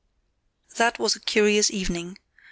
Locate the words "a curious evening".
1.15-2.17